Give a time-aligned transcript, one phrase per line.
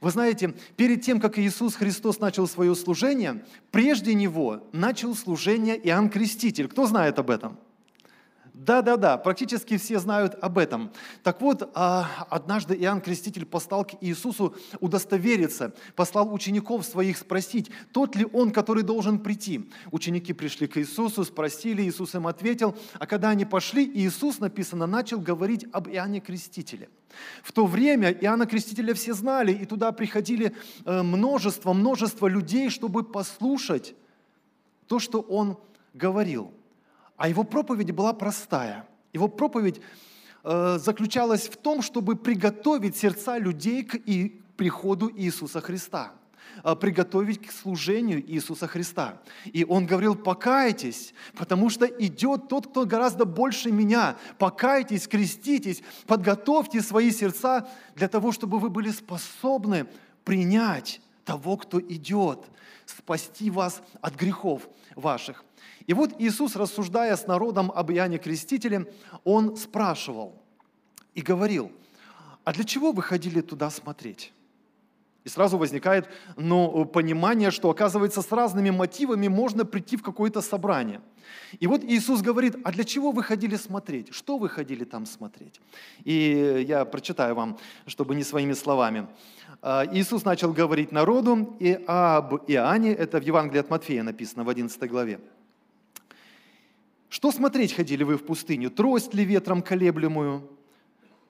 [0.00, 6.10] Вы знаете, перед тем, как Иисус Христос начал свое служение, прежде Него начал служение Иоанн
[6.10, 6.68] Креститель.
[6.68, 7.58] Кто знает об этом?
[8.56, 10.90] Да-да-да, практически все знают об этом.
[11.22, 18.16] Так вот, а, однажды Иоанн Креститель послал к Иисусу удостовериться, послал учеников своих спросить, тот
[18.16, 19.70] ли он, который должен прийти.
[19.92, 25.20] Ученики пришли к Иисусу, спросили, Иисус им ответил, а когда они пошли, Иисус, написано, начал
[25.20, 26.88] говорить об Иоанне Крестителе.
[27.42, 33.02] В то время Иоанна Крестителя все знали, и туда приходили э, множество, множество людей, чтобы
[33.02, 33.94] послушать
[34.86, 35.58] то, что он
[35.92, 36.54] говорил–
[37.16, 38.86] а его проповедь была простая.
[39.12, 39.80] Его проповедь
[40.44, 46.12] э, заключалась в том, чтобы приготовить сердца людей к и, приходу Иисуса Христа
[46.64, 49.20] э, приготовить к служению Иисуса Христа.
[49.44, 54.16] И он говорил, покайтесь, потому что идет тот, кто гораздо больше меня.
[54.38, 59.86] Покайтесь, креститесь, подготовьте свои сердца для того, чтобы вы были способны
[60.24, 62.44] принять того, кто идет,
[62.86, 65.44] спасти вас от грехов ваших.
[65.86, 68.92] И вот Иисус, рассуждая с народом об Иоанне Крестителе,
[69.24, 70.34] Он спрашивал
[71.14, 71.70] и говорил,
[72.44, 74.32] а для чего вы ходили туда смотреть?
[75.24, 81.00] И сразу возникает ну, понимание, что, оказывается, с разными мотивами можно прийти в какое-то собрание.
[81.58, 84.14] И вот Иисус говорит, а для чего вы ходили смотреть?
[84.14, 85.60] Что вы ходили там смотреть?
[86.04, 89.08] И я прочитаю вам, чтобы не своими словами.
[89.62, 94.48] А, Иисус начал говорить народу и об Иоанне, это в Евангелии от Матфея написано в
[94.48, 95.18] 11 главе.
[97.08, 98.70] Что смотреть ходили вы в пустыню?
[98.70, 100.48] Трость ли ветром колеблемую?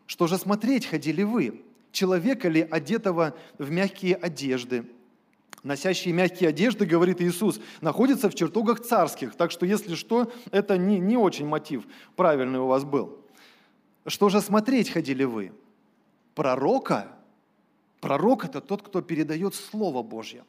[0.07, 1.63] Что же смотреть ходили вы?
[1.93, 4.87] Человека ли, одетого в мягкие одежды?
[5.63, 9.35] Носящие мягкие одежды, говорит Иисус, находятся в чертогах царских.
[9.35, 13.19] Так что, если что, это не, не очень мотив правильный у вас был.
[14.07, 15.53] Что же смотреть ходили вы?
[16.37, 17.09] Пророка?
[18.01, 20.45] Пророк– это тот, кто передает Слово Божье.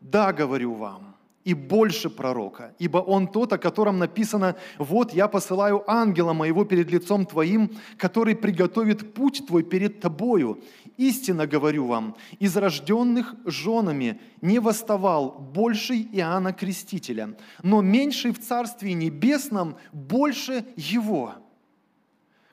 [0.00, 1.15] Да, говорю вам,
[1.46, 6.90] и больше пророка, ибо он тот, о котором написано, «Вот я посылаю ангела моего перед
[6.90, 10.60] лицом твоим, который приготовит путь твой перед тобою.
[10.96, 18.94] Истинно говорю вам, из рожденных женами не восставал больший Иоанна Крестителя, но меньший в Царстве
[18.94, 21.34] Небесном больше его».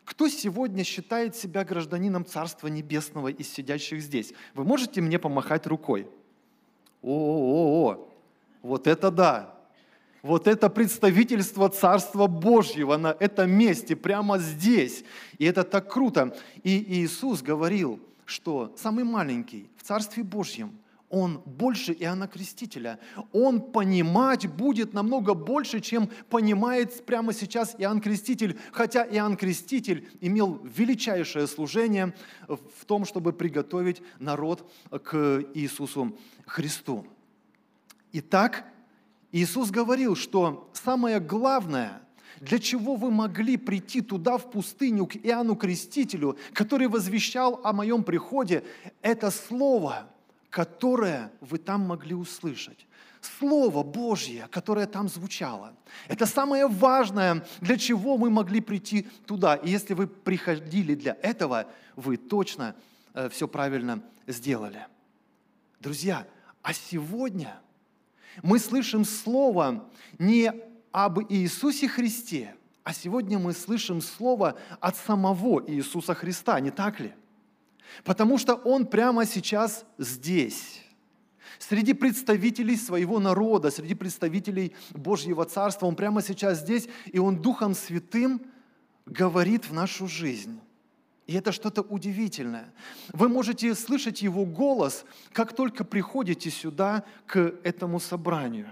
[0.05, 4.33] Кто сегодня считает себя гражданином Царства Небесного из сидящих здесь?
[4.53, 6.07] Вы можете мне помахать рукой?
[7.01, 8.12] О-о-о!
[8.63, 9.53] Вот это да!
[10.23, 15.03] Вот это представительство Царства Божьего на этом месте, прямо здесь.
[15.37, 16.33] И это так круто.
[16.63, 20.79] И Иисус говорил, что самый маленький в Царстве Божьем,
[21.09, 22.99] он больше Иоанна Крестителя.
[23.33, 28.57] Он понимать будет намного больше, чем понимает прямо сейчас Иоанн Креститель.
[28.71, 32.15] Хотя Иоанн Креститель имел величайшее служение
[32.47, 34.71] в том, чтобы приготовить народ
[35.03, 37.05] к Иисусу Христу.
[38.15, 38.63] Итак,
[39.31, 41.99] Иисус говорил, что самое главное,
[42.39, 48.03] для чего вы могли прийти туда, в пустыню, к Иоанну Крестителю, который возвещал о моем
[48.03, 48.63] приходе,
[49.01, 50.07] это Слово,
[50.51, 52.85] которое вы там могли услышать.
[53.39, 55.73] Слово Божье, которое там звучало.
[56.07, 59.55] Это самое важное, для чего мы могли прийти туда.
[59.55, 62.75] И если вы приходили для этого, вы точно
[63.15, 64.85] э, все правильно сделали.
[65.79, 66.27] Друзья,
[66.61, 67.59] а сегодня–
[68.41, 70.51] мы слышим слово не
[70.91, 77.13] об Иисусе Христе, а сегодня мы слышим слово от самого Иисуса Христа, не так ли?
[78.03, 80.81] Потому что Он прямо сейчас здесь,
[81.59, 85.85] среди представителей своего народа, среди представителей Божьего Царства.
[85.85, 88.41] Он прямо сейчас здесь, и Он Духом Святым
[89.05, 90.59] говорит в нашу жизнь.
[91.25, 92.73] И это что-то удивительное.
[93.13, 98.67] Вы можете слышать Его голос, как только приходите сюда, к этому собранию.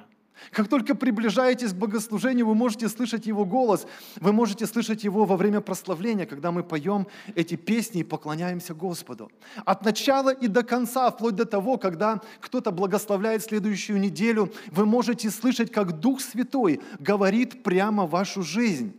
[0.50, 3.86] Как только приближаетесь к богослужению, вы можете слышать Его голос.
[4.20, 9.32] Вы можете слышать Его во время прославления, когда мы поем эти песни и поклоняемся Господу.
[9.66, 15.30] От начала и до конца, вплоть до того, когда кто-то благословляет следующую неделю, вы можете
[15.30, 18.94] слышать, как Дух Святой говорит прямо вашу жизнь.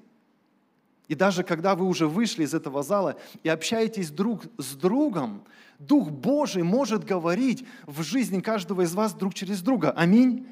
[1.12, 5.44] И даже когда вы уже вышли из этого зала и общаетесь друг с другом,
[5.78, 9.90] Дух Божий может говорить в жизни каждого из вас друг через друга.
[9.90, 10.46] Аминь.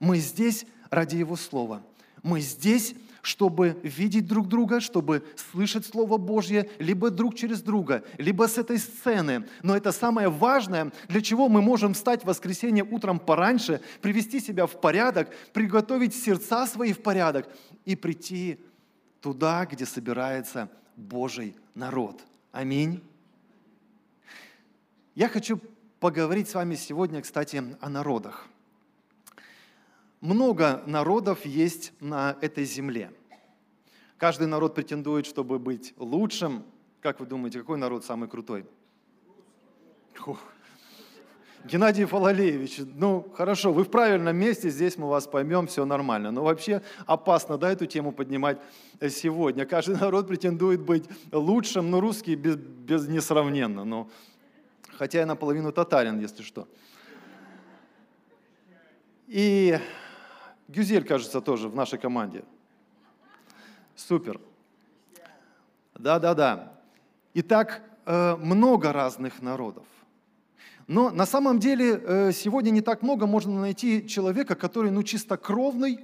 [0.00, 1.82] Мы здесь ради Его Слова.
[2.22, 8.48] Мы здесь, чтобы видеть друг друга, чтобы слышать Слово Божье, либо друг через друга, либо
[8.48, 9.46] с этой сцены.
[9.62, 14.66] Но это самое важное, для чего мы можем встать в воскресенье утром пораньше, привести себя
[14.66, 17.46] в порядок, приготовить сердца свои в порядок
[17.84, 18.58] и прийти
[19.20, 22.22] туда, где собирается Божий народ.
[22.52, 23.02] Аминь.
[25.14, 25.60] Я хочу
[26.00, 28.48] поговорить с вами сегодня, кстати, о народах.
[30.20, 33.12] Много народов есть на этой земле.
[34.16, 36.64] Каждый народ претендует, чтобы быть лучшим.
[37.00, 38.66] Как вы думаете, какой народ самый крутой?
[40.14, 40.40] Фух.
[41.64, 46.30] Геннадий Фалалеевич, ну хорошо, вы в правильном месте, здесь мы вас поймем, все нормально.
[46.30, 48.58] Но вообще опасно, да, эту тему поднимать
[49.10, 49.66] сегодня.
[49.66, 53.84] Каждый народ претендует быть лучшим, но русский без, без несравненно.
[53.84, 54.08] Но
[54.96, 56.68] хотя я наполовину татарин, если что.
[59.26, 59.78] И
[60.68, 62.44] Гюзель, кажется, тоже в нашей команде.
[63.94, 64.40] Супер.
[65.94, 66.72] Да-да-да.
[67.34, 69.84] Итак, э, много разных народов.
[70.88, 76.00] Но на самом деле э, сегодня не так много можно найти человека, который ну, чистокровный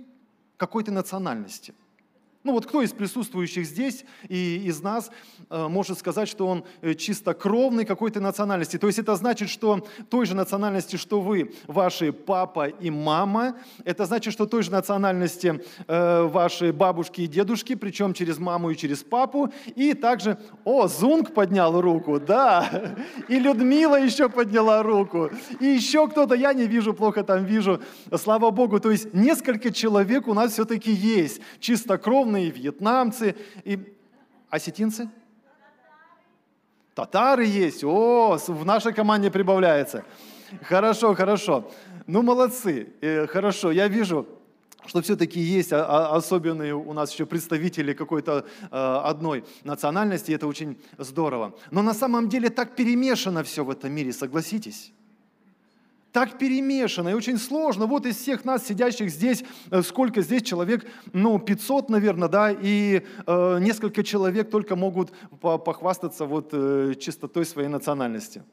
[0.56, 1.74] какой-то национальности–
[2.44, 5.10] ну вот кто из присутствующих здесь и из нас
[5.48, 8.76] э, может сказать, что он э, чистокровный какой-то национальности?
[8.76, 14.04] То есть это значит, что той же национальности, что вы, ваши папа и мама, это
[14.04, 19.02] значит, что той же национальности э, ваши бабушки и дедушки, причем через маму и через
[19.02, 19.50] папу.
[19.74, 22.94] И также, о, Зунг поднял руку, да,
[23.26, 25.30] и Людмила еще подняла руку,
[25.60, 27.80] и еще кто-то, я не вижу, плохо там вижу,
[28.18, 28.80] слава Богу.
[28.80, 33.78] То есть несколько человек у нас все-таки есть, чистокровные и вьетнамцы, и
[34.50, 35.08] осетинцы?
[36.94, 37.82] Татары есть.
[37.82, 40.04] О, в нашей команде прибавляется.
[40.62, 41.70] Хорошо, хорошо.
[42.06, 42.92] Ну, молодцы.
[43.00, 44.26] Э, хорошо, я вижу,
[44.86, 50.78] что все-таки есть особенные у нас еще представители какой-то э, одной национальности, и это очень
[50.98, 51.54] здорово.
[51.70, 54.92] Но на самом деле так перемешано все в этом мире, согласитесь?
[56.14, 57.86] Так перемешано и очень сложно.
[57.86, 63.02] Вот из всех нас, сидящих здесь, э, сколько здесь человек, ну, 500, наверное, да, и
[63.26, 68.44] э, несколько человек только могут похвастаться вот э, чистотой своей национальности.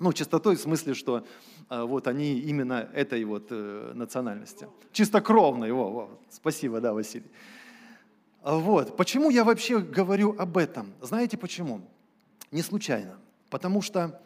[0.00, 1.24] Ну, чистотой в смысле, что
[1.70, 4.66] э, вот они именно этой вот э, национальности.
[4.90, 6.18] Чистокровной, во, во.
[6.28, 7.30] спасибо, да, Василий.
[8.42, 10.92] Вот, почему я вообще говорю об этом?
[11.00, 11.82] Знаете почему?
[12.50, 13.16] Не случайно.
[13.48, 14.20] Потому что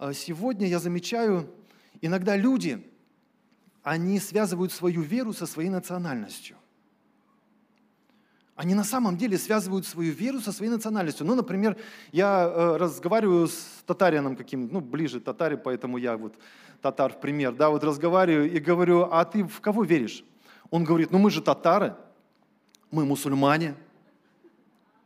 [0.00, 1.48] э, сегодня я замечаю,
[2.00, 2.84] Иногда люди,
[3.82, 6.56] они связывают свою веру со своей национальностью.
[8.56, 11.26] Они на самом деле связывают свою веру со своей национальностью.
[11.26, 11.78] Ну, например,
[12.12, 16.34] я э, разговариваю с татарином каким ну, ближе татаре, поэтому я вот
[16.82, 20.22] татар в пример, да, вот разговариваю и говорю, а ты в кого веришь?
[20.70, 21.96] Он говорит, ну мы же татары,
[22.90, 23.76] мы мусульмане.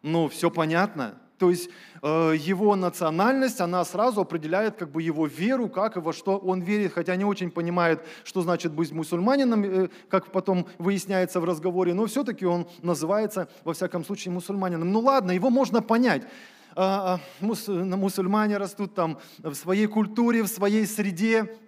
[0.02, 1.14] Ну, все понятно.
[1.38, 1.68] То есть
[2.02, 6.60] э, его национальность, она сразу определяет как бы его веру, как и во что он
[6.60, 11.92] верит, хотя не очень понимает, что значит быть мусульманином, э, как потом выясняется в разговоре,
[11.92, 14.92] но все-таки он называется, во всяком случае, мусульманином.
[14.92, 16.22] Ну ладно, его можно понять.
[16.76, 21.58] Э, мусульмане растут там в своей культуре, в своей среде,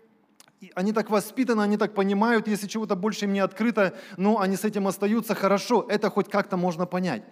[0.75, 4.65] они так воспитаны, они так понимают, если чего-то больше им не открыто, но они с
[4.65, 7.23] этим остаются хорошо, это хоть как-то можно понять.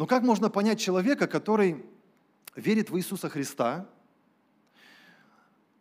[0.00, 1.84] Но как можно понять человека, который
[2.56, 3.86] верит в Иисуса Христа,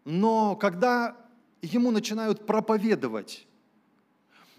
[0.04, 1.16] но когда
[1.62, 3.48] ему начинают проповедовать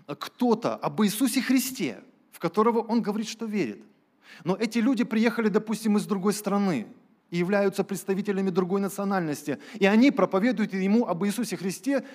[0.07, 2.03] кто-то об Иисусе Христе,
[2.33, 3.85] в которого он говорит, что верит,
[4.45, 6.87] но эти люди приехали, допустим, из другой страны
[7.29, 12.07] и являются представителями другой национальности, и они проповедуют ему об Иисусе Христе,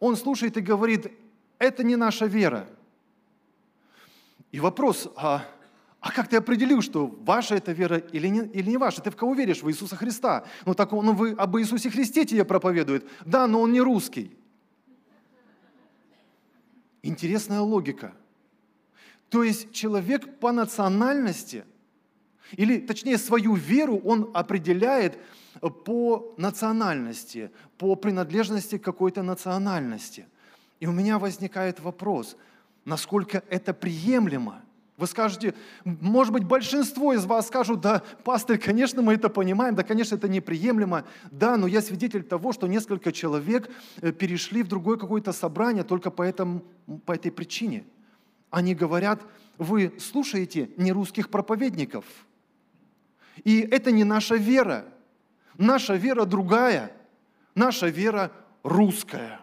[0.00, 1.12] он слушает и говорит,
[1.58, 2.66] это не наша вера.
[4.50, 5.44] И вопрос, а
[6.06, 9.02] а как ты определил, что ваша это вера или не, или не ваша?
[9.02, 9.62] Ты в кого веришь?
[9.62, 10.44] В Иисуса Христа.
[10.64, 13.08] Ну так он вы, об Иисусе Христе тебе проповедует.
[13.24, 14.36] Да, но он не русский.
[17.02, 18.14] Интересная логика.
[19.30, 21.64] То есть человек по национальности,
[22.52, 25.18] или точнее свою веру он определяет
[25.84, 30.28] по национальности, по принадлежности к какой-то национальности.
[30.78, 32.36] И у меня возникает вопрос,
[32.84, 34.62] насколько это приемлемо?
[34.96, 39.82] Вы скажете, может быть, большинство из вас скажут, да, пастор, конечно, мы это понимаем, да,
[39.82, 44.96] конечно, это неприемлемо, да, но я свидетель того, что несколько человек э, перешли в другое
[44.96, 46.62] какое-то собрание только по, этому,
[47.04, 47.84] по этой причине.
[48.50, 49.20] Они говорят,
[49.58, 52.06] вы слушаете нерусских проповедников,
[53.44, 54.86] и это не наша вера.
[55.58, 56.92] Наша вера другая,
[57.54, 59.40] наша вера русская.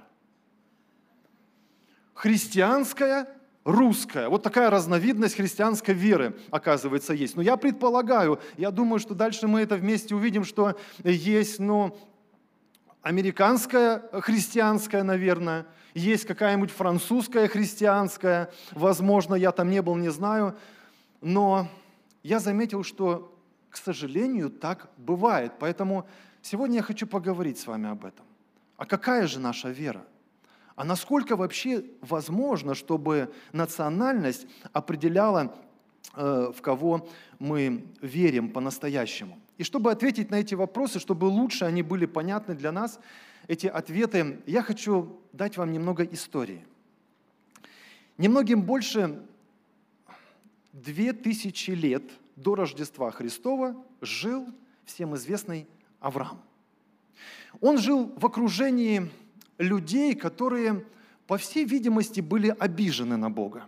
[2.13, 3.27] Христианская
[3.63, 4.29] русская.
[4.29, 7.36] Вот такая разновидность христианской веры, оказывается, есть.
[7.36, 11.98] Но я предполагаю, я думаю, что дальше мы это вместе увидим, что есть, ну,
[13.01, 20.58] американская христианская, наверное, есть какая-нибудь французская христианская, возможно, я там не был, не знаю,
[21.22, 21.67] но
[22.24, 23.38] я заметил, что,
[23.70, 25.53] к сожалению, так бывает.
[25.60, 26.08] Поэтому
[26.43, 28.25] Сегодня я хочу поговорить с вами об этом.
[28.75, 30.05] А какая же наша вера?
[30.75, 35.55] А насколько вообще возможно, чтобы национальность определяла,
[36.15, 37.07] э, в кого
[37.39, 39.39] мы верим по-настоящему?
[39.57, 42.99] И чтобы ответить на эти вопросы, чтобы лучше они были понятны для нас,
[43.47, 46.65] эти ответы, я хочу дать вам немного истории.
[48.17, 49.21] Немногим больше
[50.71, 52.03] две тысячи лет
[52.35, 54.47] до Рождества Христова жил
[54.85, 55.67] всем известный
[55.99, 56.41] Авраам.
[57.61, 59.11] Он жил в окружении
[59.57, 60.86] людей, которые,
[61.27, 63.63] по всей видимости, были обижены на Бога.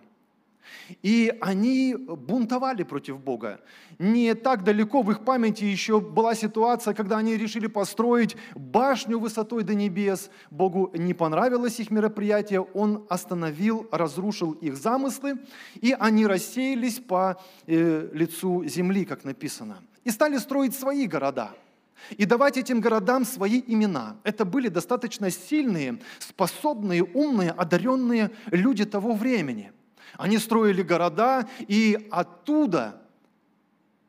[1.01, 3.61] И они бунтовали против Бога.
[3.99, 9.63] Не так далеко в их памяти еще была ситуация, когда они решили построить башню высотой
[9.63, 10.29] до небес.
[10.51, 15.39] Богу не понравилось их мероприятие, Он остановил, разрушил их замыслы,
[15.81, 19.77] и они рассеялись по э, лицу земли, как написано.
[20.03, 21.51] И стали строить свои города–
[22.11, 24.17] и давать этим городам свои имена.
[24.23, 29.71] Это были достаточно сильные, способные, умные, одаренные люди того времени.
[30.17, 33.01] Они строили города, и оттуда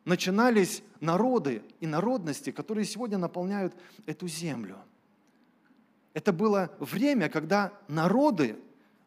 [0.04, 3.74] начинались народы и народности, которые сегодня наполняют
[4.06, 4.76] эту землю.
[6.14, 8.56] Это было время, когда народы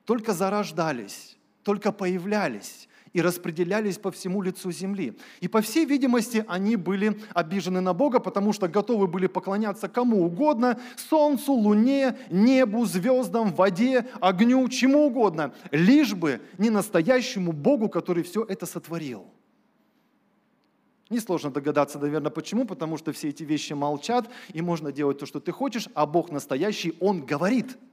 [0.06, 5.18] только зарождались, только появлялись и распределялись по всему лицу земли.
[5.40, 10.26] И по всей видимости они были обижены на Бога, потому что готовы были поклоняться кому
[10.26, 18.24] угодно, солнцу, луне, небу, звездам, воде, огню, чему угодно, лишь бы не настоящему Богу, который
[18.24, 19.26] все это сотворил.
[21.10, 25.40] Несложно догадаться, наверное, почему, потому что все эти вещи молчат, и можно делать то, что
[25.40, 27.78] ты хочешь, а Бог настоящий, Он говорит–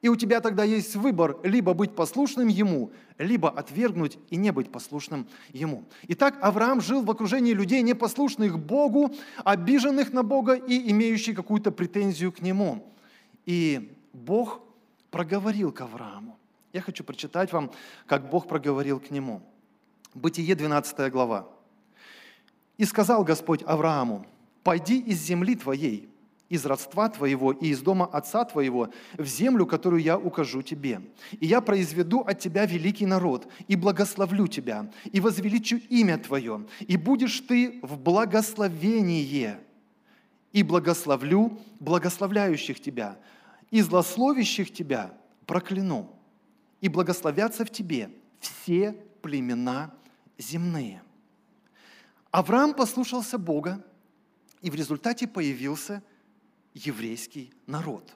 [0.00, 4.70] и у тебя тогда есть выбор либо быть послушным Ему, либо отвергнуть и не быть
[4.70, 5.84] послушным Ему.
[6.08, 9.12] Итак, Авраам жил в окружении людей, непослушных Богу,
[9.44, 12.92] обиженных на Бога и имеющих какую-то претензию к Нему.
[13.44, 14.60] И Бог
[15.10, 16.38] проговорил к Аврааму.
[16.72, 17.70] Я хочу прочитать вам,
[18.06, 19.42] как Бог проговорил к нему.
[20.14, 21.48] Бытие 12 глава.
[22.76, 24.26] «И сказал Господь Аврааму,
[24.62, 26.08] «Пойди из земли твоей,
[26.48, 31.02] из родства твоего и из дома отца твоего в землю, которую я укажу тебе.
[31.38, 36.96] И я произведу от тебя великий народ, и благословлю тебя, и возвеличу имя твое, и
[36.96, 39.56] будешь ты в благословении,
[40.52, 43.18] и благословлю благословляющих тебя,
[43.70, 45.12] и злословящих тебя
[45.46, 46.10] прокляну,
[46.80, 49.92] и благословятся в тебе все племена
[50.38, 51.02] земные».
[52.30, 53.82] Авраам послушался Бога,
[54.60, 56.02] и в результате появился–
[56.84, 58.14] еврейский народ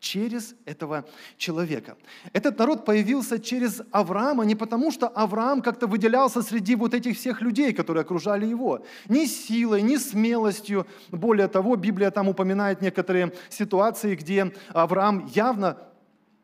[0.00, 1.04] через этого
[1.36, 1.96] человека.
[2.32, 7.40] Этот народ появился через Авраама не потому, что Авраам как-то выделялся среди вот этих всех
[7.40, 8.84] людей, которые окружали его.
[9.08, 10.86] Ни силой, ни смелостью.
[11.10, 15.78] Более того, Библия там упоминает некоторые ситуации, где Авраам явно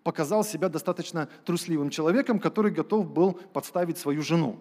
[0.02, 4.58] показал себя достаточно трусливым человеком, который готов был подставить свою жену.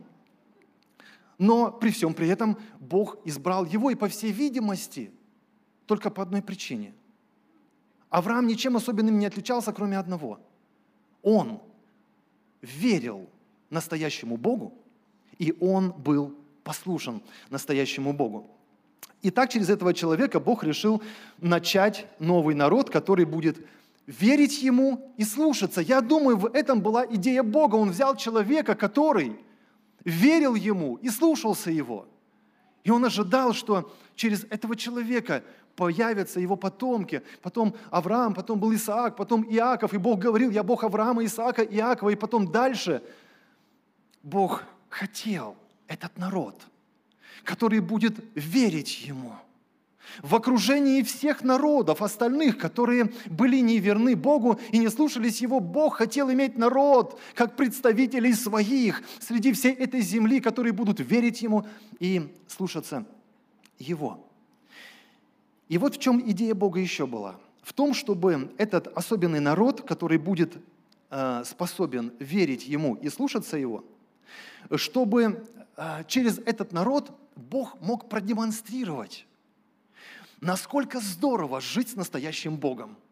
[1.39, 5.11] Но при всем при этом Бог избрал его, и по всей видимости–
[5.93, 6.91] только по одной причине.
[8.09, 10.39] Авраам ничем особенным не отличался, кроме одного.
[11.21, 11.59] Он
[12.63, 13.29] верил
[13.69, 14.73] настоящему Богу,
[15.37, 17.21] и он был послушен
[17.51, 18.49] настоящему Богу.
[19.21, 21.03] И так через этого человека Бог решил
[21.37, 23.57] начать новый народ, который будет
[24.07, 25.79] верить Ему и слушаться.
[25.79, 27.75] Я думаю, в этом была идея Бога.
[27.75, 29.35] Он взял человека, который
[30.03, 32.07] верил Ему и слушался Его.
[32.83, 35.43] И он ожидал, что через этого человека
[35.75, 37.21] появятся его потомки.
[37.41, 39.93] Потом Авраам, потом был Исаак, потом Иаков.
[39.93, 42.09] И Бог говорил, я Бог Авраама, Исаака, Иакова.
[42.09, 43.01] И потом дальше
[44.21, 45.55] Бог хотел
[45.87, 46.61] этот народ,
[47.43, 49.33] который будет верить Ему.
[50.21, 56.31] В окружении всех народов, остальных, которые были неверны Богу и не слушались Его, Бог хотел
[56.31, 61.65] иметь народ, как представителей своих, среди всей этой земли, которые будут верить Ему
[61.99, 63.05] и слушаться
[63.79, 64.27] Его.
[65.73, 67.39] И вот в чем идея Бога еще была.
[67.63, 70.55] В том, чтобы этот особенный народ, который будет
[71.09, 73.83] э, способен верить Ему и слушаться Его,
[74.75, 75.43] чтобы
[75.75, 79.25] э, через этот народ Бог мог продемонстрировать,
[80.41, 82.95] насколько здорово жить с настоящим Богом–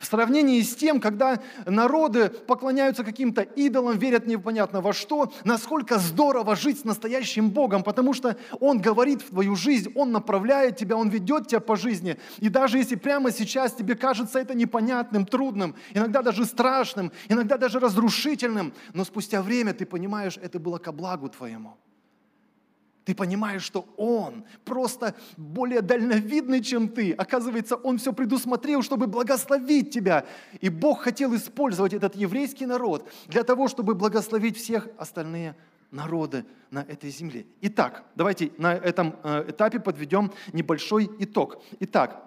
[0.00, 6.56] в сравнении с тем, когда народы поклоняются каким-то идолам, верят непонятно во что, насколько здорово
[6.56, 11.08] жить с настоящим Богом, потому что Он говорит в твою жизнь, Он направляет тебя, Он
[11.08, 12.18] ведет тебя по жизни.
[12.38, 17.80] И даже если прямо сейчас тебе кажется это непонятным, трудным, иногда даже страшным, иногда даже
[17.80, 21.76] разрушительным, но спустя время ты понимаешь, это было ко благу твоему.
[23.08, 27.12] Ты понимаешь, что Он просто более дальновидный, чем ты.
[27.12, 30.26] Оказывается, Он все предусмотрел, чтобы благословить тебя.
[30.60, 35.56] И Бог хотел использовать этот еврейский народ для того, чтобы благословить всех остальные
[35.90, 37.46] народы на этой земле.
[37.62, 41.62] Итак, давайте на этом э, этапе подведем небольшой итог.
[41.80, 42.22] Итак,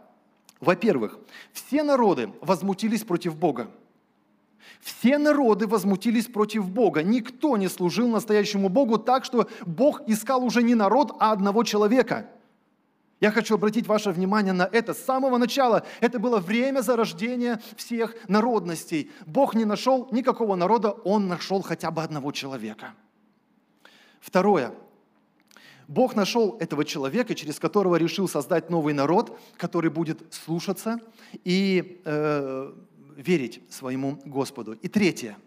[0.59, 1.19] во-первых,
[1.53, 3.69] все народы возмутились против Бога.
[4.79, 7.03] Все народы возмутились против Бога.
[7.03, 12.27] Никто не служил настоящему Богу так, что Бог искал уже не народ, а одного человека.
[13.19, 14.95] Я хочу обратить ваше внимание на это.
[14.95, 19.11] С самого начала это было время зарождения всех народностей.
[19.27, 22.95] Бог не нашел никакого народа, Он нашел хотя бы одного человека.
[24.19, 24.73] Второе.
[25.87, 30.99] Бог нашел этого человека, через которого решил создать новый народ, который будет слушаться
[31.43, 32.73] и э,
[33.15, 34.73] верить своему Господу.
[34.73, 35.37] И третье.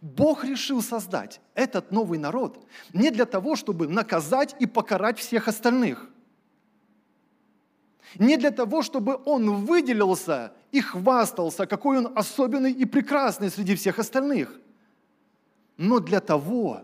[0.00, 6.08] Бог решил создать этот новый народ не для того, чтобы наказать и покарать всех остальных.
[8.18, 13.98] Не для того, чтобы он выделился и хвастался, какой он особенный и прекрасный среди всех
[13.98, 14.58] остальных,
[15.76, 16.82] но для того,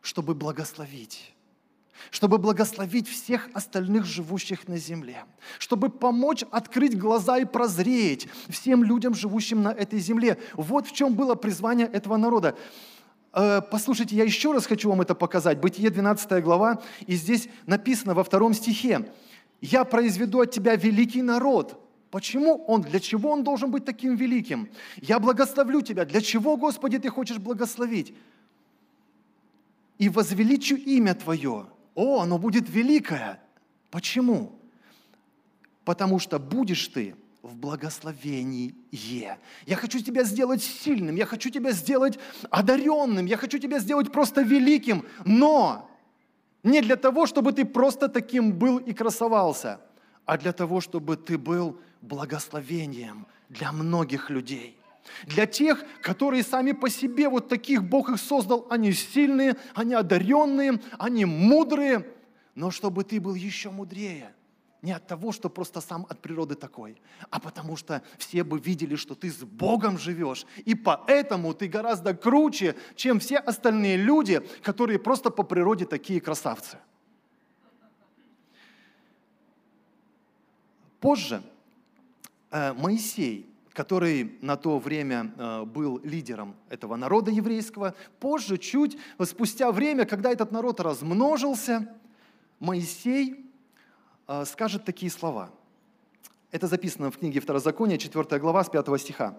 [0.00, 1.35] чтобы благословить
[2.10, 5.24] чтобы благословить всех остальных живущих на земле,
[5.58, 10.38] чтобы помочь открыть глаза и прозреть всем людям, живущим на этой земле.
[10.54, 12.56] Вот в чем было призвание этого народа.
[13.32, 15.60] Э, послушайте, я еще раз хочу вам это показать.
[15.60, 19.10] Бытие 12 глава, и здесь написано во втором стихе.
[19.60, 21.82] «Я произведу от тебя великий народ».
[22.10, 24.70] Почему он, для чего он должен быть таким великим?
[24.96, 26.06] «Я благословлю тебя».
[26.06, 28.14] Для чего, Господи, ты хочешь благословить?
[29.98, 33.40] «И возвеличу имя Твое, о, оно будет великое.
[33.90, 34.52] Почему?
[35.84, 38.74] Потому что будешь ты в благословении.
[39.66, 42.18] Я хочу тебя сделать сильным, я хочу тебя сделать
[42.50, 45.90] одаренным, я хочу тебя сделать просто великим, но
[46.62, 49.80] не для того, чтобы ты просто таким был и красовался,
[50.24, 54.76] а для того, чтобы ты был благословением для многих людей.
[55.26, 60.80] Для тех, которые сами по себе, вот таких Бог их создал, они сильные, они одаренные,
[60.98, 62.06] они мудрые,
[62.54, 64.34] но чтобы ты был еще мудрее.
[64.82, 68.94] Не от того, что просто сам от природы такой, а потому что все бы видели,
[68.94, 70.46] что ты с Богом живешь.
[70.64, 76.78] И поэтому ты гораздо круче, чем все остальные люди, которые просто по природе такие красавцы.
[81.00, 81.42] Позже
[82.50, 87.94] э, Моисей который на то время э, был лидером этого народа еврейского.
[88.18, 91.94] Позже, чуть спустя время, когда этот народ размножился,
[92.58, 93.44] Моисей
[94.26, 95.50] э, скажет такие слова.
[96.52, 99.36] Это записано в книге Второзакония, 4 глава, с 5 стиха.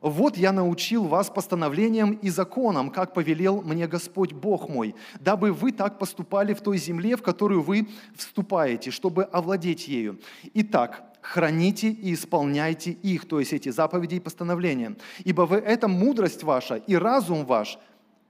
[0.00, 5.70] «Вот я научил вас постановлениям и законам, как повелел мне Господь Бог мой, дабы вы
[5.70, 10.20] так поступали в той земле, в которую вы вступаете, чтобы овладеть ею.
[10.54, 14.96] Итак, храните и исполняйте их, то есть эти заповеди и постановления.
[15.24, 17.78] Ибо вы, это мудрость ваша и разум ваш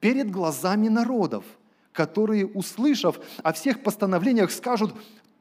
[0.01, 1.45] перед глазами народов,
[1.93, 4.95] которые, услышав о всех постановлениях, скажут,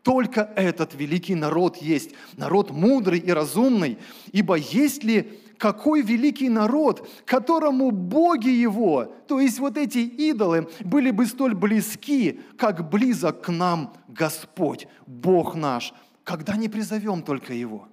[0.03, 3.97] только этот великий народ есть, народ мудрый и разумный,
[4.31, 11.09] ибо есть ли какой великий народ, которому боги его, то есть вот эти идолы, были
[11.09, 15.93] бы столь близки, как близок к нам Господь, Бог наш,
[16.27, 17.87] когда не призовем только Его.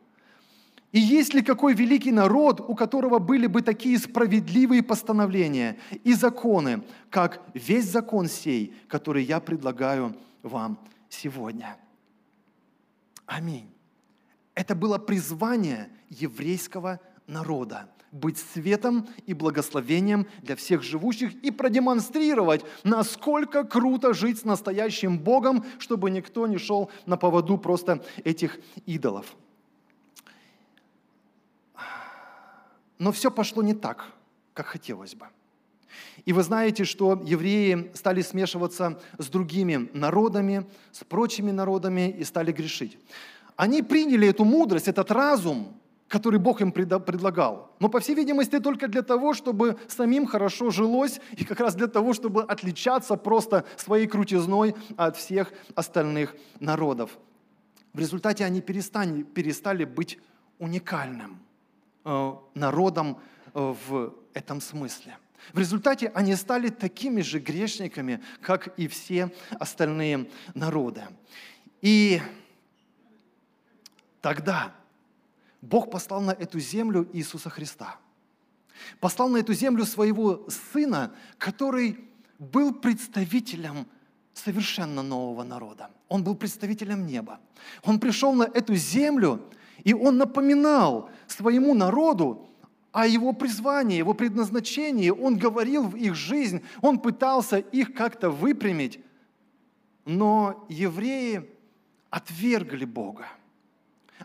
[0.90, 6.82] И есть ли какой великий народ, у которого были бы такие справедливые постановления и законы,
[7.10, 11.76] как весь закон сей, который я предлагаю вам сегодня?
[13.24, 13.70] Аминь.
[14.56, 23.64] Это было призвание еврейского народа быть светом и благословением для всех живущих и продемонстрировать, насколько
[23.64, 29.34] круто жить с настоящим Богом, чтобы никто не шел на поводу просто этих идолов.
[33.00, 34.06] Но все пошло не так,
[34.52, 35.26] как хотелось бы.
[36.24, 42.52] И вы знаете, что евреи стали смешиваться с другими народами, с прочими народами и стали
[42.52, 42.96] грешить.
[43.56, 45.76] Они приняли эту мудрость, этот разум,
[46.08, 47.74] который Бог им предлагал.
[47.80, 51.86] Но, по всей видимости, только для того, чтобы самим хорошо жилось, и как раз для
[51.86, 57.18] того, чтобы отличаться просто своей крутизной от всех остальных народов.
[57.92, 60.18] В результате они перестали, перестали быть
[60.58, 61.38] уникальным
[62.04, 63.18] э, народом
[63.54, 65.16] э, в этом смысле.
[65.52, 71.02] В результате они стали такими же грешниками, как и все остальные народы.
[71.82, 72.20] И
[74.20, 74.74] тогда
[75.64, 77.96] Бог послал на эту землю Иисуса Христа.
[79.00, 82.04] Послал на эту землю своего Сына, который
[82.38, 83.86] был представителем
[84.34, 85.90] совершенно нового народа.
[86.08, 87.40] Он был представителем неба.
[87.82, 89.40] Он пришел на эту землю,
[89.84, 92.50] и он напоминал своему народу
[92.92, 95.08] о его призвании, его предназначении.
[95.08, 99.00] Он говорил в их жизнь, он пытался их как-то выпрямить.
[100.04, 101.48] Но евреи
[102.10, 103.28] отвергли Бога.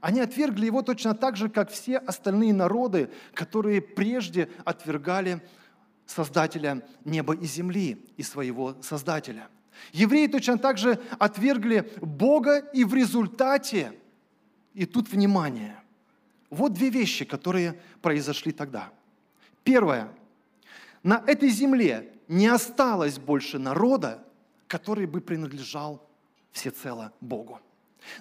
[0.02, 5.42] Они отвергли его точно так же, как все остальные народы, которые прежде отвергали
[6.06, 9.48] Создателя неба и земли и своего Создателя.
[9.92, 13.94] Евреи точно так же отвергли Бога и в результате,
[14.74, 15.80] и тут внимание,
[16.50, 18.92] вот две вещи, которые произошли тогда.
[19.64, 20.10] Первое.
[21.04, 24.26] На этой земле не осталось больше народа,
[24.68, 26.06] который бы принадлежал
[26.52, 27.60] всецело Богу.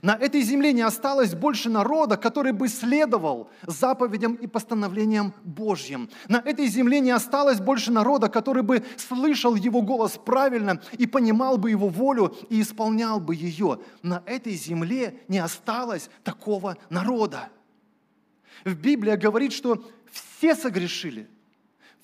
[0.03, 6.11] На этой земле не осталось больше народа, который бы следовал заповедям и постановлениям Божьим.
[6.29, 11.59] На этой земле не осталось больше народа, который бы слышал его голос правильно и понимал
[11.59, 13.81] бы его волю и исполнял бы ее.
[14.03, 17.49] На этой земле не осталось такого народа.
[18.65, 21.29] В Библии говорит, что все согрешили–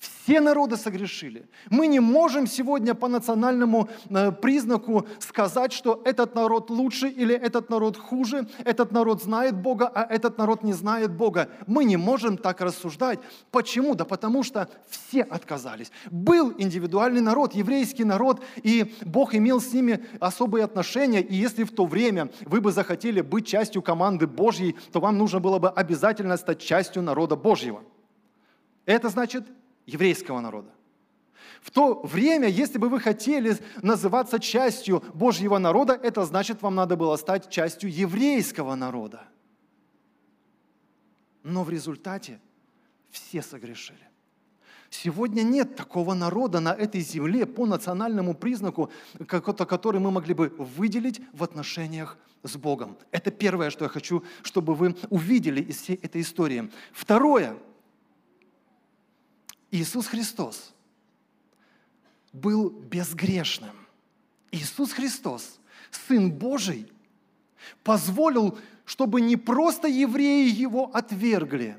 [0.05, 1.47] все народы согрешили.
[1.69, 7.69] Мы не можем сегодня по национальному э, признаку сказать, что этот народ лучше или этот
[7.69, 11.49] народ хуже, этот народ знает Бога, а этот народ не знает Бога.
[11.67, 13.19] Мы не можем так рассуждать.
[13.51, 13.95] Почему?
[13.95, 15.91] Да потому что все отказались.
[16.11, 21.21] Был индивидуальный народ, еврейский народ, и Бог имел с ними особые отношения.
[21.21, 25.39] И если в то время вы бы захотели быть частью команды Божьей, то вам нужно
[25.39, 27.83] было бы обязательно стать частью народа Божьего.
[28.85, 29.45] Это значит
[29.85, 30.71] еврейского народа.
[31.61, 36.95] В то время, если бы вы хотели называться частью Божьего народа, это значит, вам надо
[36.95, 39.23] было стать частью еврейского народа.
[41.43, 42.39] Но в результате
[43.09, 43.99] все согрешили.
[44.89, 48.91] Сегодня нет такого народа на этой земле по национальному признаку,
[49.27, 52.97] который мы могли бы выделить в отношениях с Богом.
[53.11, 56.71] Это первое, что я хочу, чтобы вы увидели из всей этой истории.
[56.93, 57.57] Второе–
[59.75, 60.73] Иисус Христос
[62.31, 63.75] был безгрешным.
[64.51, 65.59] Иисус Христос,
[65.91, 66.89] Сын Божий,
[67.83, 71.77] позволил, чтобы не просто евреи его отвергли,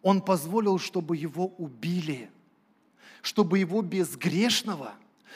[0.00, 2.30] он позволил, чтобы его убили,
[3.20, 4.94] чтобы его безгрешного,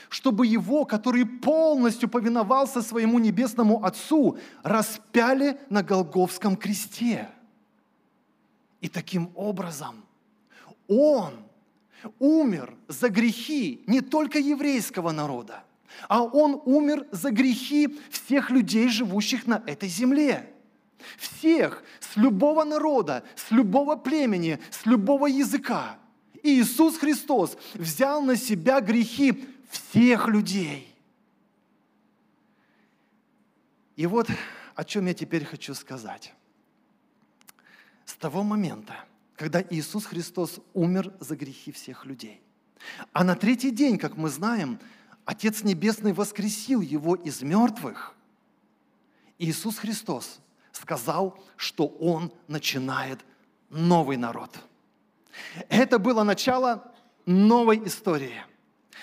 [0.09, 7.29] чтобы его, который полностью повиновался своему небесному Отцу, распяли на Голговском кресте.
[8.81, 10.03] И таким образом
[10.89, 11.46] он
[12.19, 15.65] умер за грехи не только еврейского народа,
[16.09, 20.53] а Он умер за грехи всех людей, живущих на этой земле.
[21.19, 25.99] Всех, с любого народа, с любого племени, с любого языка.
[26.43, 30.95] И Иисус Христос взял на себя грехи всех людей.
[33.97, 34.29] И вот
[34.75, 36.35] о чем я теперь хочу сказать.
[38.05, 38.95] С того момента,
[39.37, 42.41] когда Иисус Христос умер за грехи всех людей.
[43.13, 44.81] А на третий день, как мы знаем,
[45.25, 48.15] Отец Небесный воскресил его из мертвых.
[49.39, 50.41] Иисус Христос
[50.73, 53.21] сказал, что Он начинает
[53.69, 54.57] новый народ.
[55.69, 56.93] Это было начало
[57.27, 58.43] новой истории.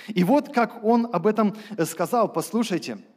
[0.07, 2.97] И вот как Он об этом сказал, послушайте–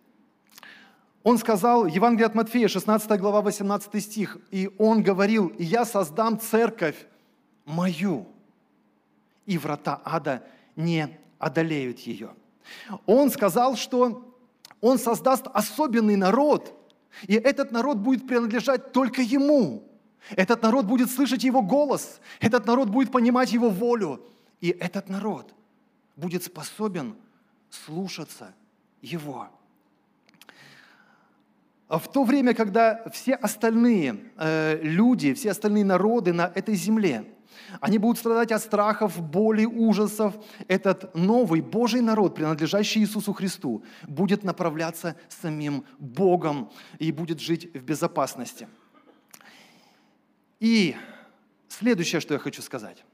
[1.26, 6.38] он сказал, Евангелие от Матфея, 16 глава, 18 стих, и он говорил, «И я создам
[6.38, 6.94] церковь
[7.64, 8.28] мою,
[9.44, 10.44] и врата ада
[10.76, 12.30] не одолеют ее».
[13.06, 14.36] Он сказал, что
[14.80, 16.72] он создаст особенный народ,
[17.26, 19.82] и этот народ будет принадлежать только ему.
[20.30, 24.24] Этот народ будет слышать его голос, этот народ будет понимать его волю,
[24.60, 25.52] и этот народ
[26.14, 27.16] будет способен
[27.68, 28.54] слушаться
[29.02, 29.48] его.
[31.88, 37.24] А в то время, когда все остальные э, люди, все остальные народы на этой земле,
[37.80, 40.34] они будут страдать от страхов, боли, ужасов,
[40.68, 47.82] этот новый Божий народ, принадлежащий Иисусу Христу, будет направляться самим Богом и будет жить в
[47.82, 48.68] безопасности.
[50.58, 50.96] И
[51.68, 53.04] следующее, что я хочу сказать.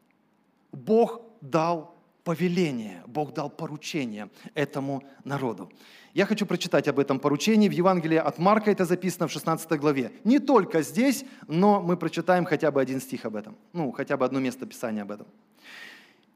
[0.70, 1.91] Бог дал
[2.24, 5.70] повеление, Бог дал поручение этому народу.
[6.14, 10.12] Я хочу прочитать об этом поручении в Евангелии от Марка, это записано в 16 главе.
[10.24, 14.24] Не только здесь, но мы прочитаем хотя бы один стих об этом, ну, хотя бы
[14.24, 15.26] одно место Писания об этом.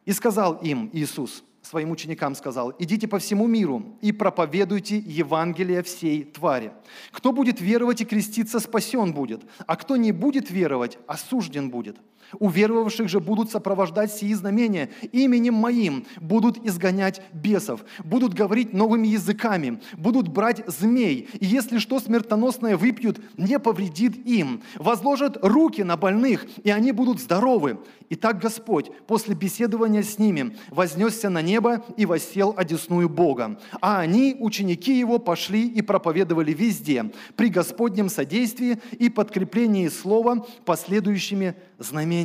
[0.07, 6.25] «И сказал им Иисус, своим ученикам сказал, «Идите по всему миру и проповедуйте Евангелие всей
[6.25, 6.73] твари.
[7.11, 11.97] Кто будет веровать и креститься, спасен будет, а кто не будет веровать, осужден будет».
[12.39, 14.91] У веровавших же будут сопровождать сии знамения.
[15.13, 21.29] Именем моим будут изгонять бесов, будут говорить новыми языками, будут брать змей.
[21.39, 24.63] И если что смертоносное выпьют, не повредит им.
[24.77, 27.79] Возложат руки на больных, и они будут здоровы.
[28.09, 33.59] Итак, Господь после беседования с ними вознесся на небо и воссел одесную Бога.
[33.81, 41.55] А они, ученики его, пошли и проповедовали везде, при Господнем содействии и подкреплении слова последующими
[41.79, 42.16] знамениями.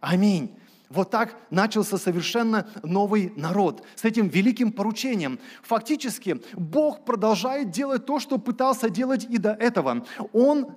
[0.00, 0.56] Аминь.
[0.88, 5.40] Вот так начался совершенно новый народ с этим великим поручением.
[5.62, 10.06] Фактически Бог продолжает делать то, что пытался делать и до этого.
[10.32, 10.76] Он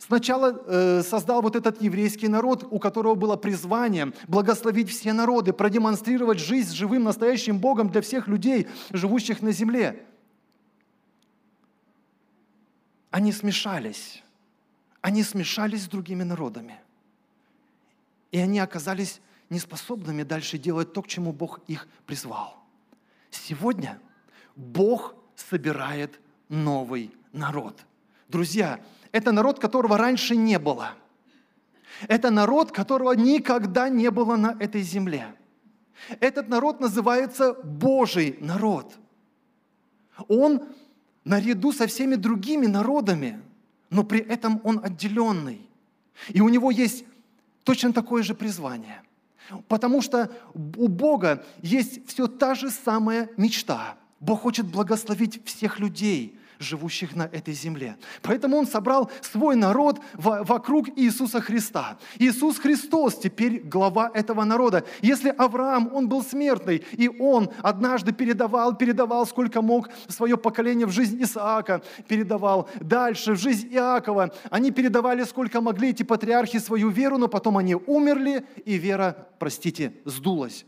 [0.00, 6.38] Сначала э, создал вот этот еврейский народ, у которого было призвание благословить все народы, продемонстрировать
[6.38, 10.06] жизнь с живым настоящим Богом для всех людей, живущих на земле.
[13.10, 14.22] Они смешались.
[15.02, 16.80] Они смешались с другими народами.
[18.32, 22.56] И они оказались неспособными дальше делать то, к чему Бог их призвал.
[23.30, 23.98] Сегодня
[24.56, 27.84] Бог собирает новый народ.
[28.28, 28.80] Друзья,
[29.12, 30.92] это народ, которого раньше не было.
[32.08, 35.34] Это народ, которого никогда не было на этой земле.
[36.20, 38.94] Этот народ называется Божий народ.
[40.28, 40.62] Он
[41.24, 43.40] наряду со всеми другими народами,
[43.90, 45.68] но при этом он отделенный.
[46.28, 47.04] И у него есть
[47.64, 49.02] точно такое же призвание.
[49.68, 53.96] Потому что у Бога есть все та же самая мечта.
[54.20, 57.96] Бог хочет благословить всех людей, живущих на этой земле.
[58.22, 61.98] Поэтому Он собрал свой народ вокруг Иисуса Христа.
[62.18, 64.84] Иисус Христос теперь глава этого народа.
[65.00, 70.92] Если Авраам, он был смертный, и он однажды передавал, передавал сколько мог свое поколение в
[70.92, 74.32] жизнь Исаака, передавал дальше в жизнь Иакова.
[74.50, 79.94] Они передавали сколько могли эти патриархи свою веру, но потом они умерли, и вера, простите,
[80.04, 80.66] сдулась.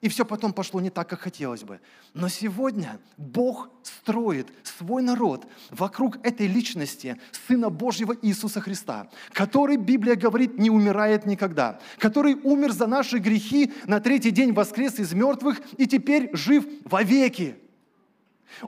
[0.00, 1.80] И все потом пошло не так, как хотелось бы.
[2.14, 10.14] Но сегодня Бог строит свой народ вокруг этой личности, Сына Божьего Иисуса Христа, который, Библия
[10.14, 15.60] говорит, не умирает никогда, который умер за наши грехи, на третий день воскрес из мертвых
[15.76, 17.56] и теперь жив вовеки.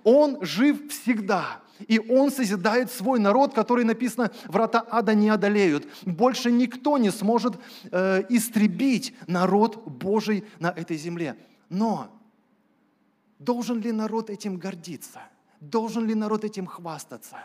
[0.03, 1.63] Он жив всегда.
[1.89, 5.87] И Он созидает свой народ, который написано, врата ада не одолеют.
[6.03, 7.55] Больше никто не сможет
[7.91, 11.37] э, истребить народ Божий на этой земле.
[11.69, 12.09] Но
[13.39, 15.21] должен ли народ этим гордиться?
[15.61, 17.37] Должен ли народ этим хвастаться?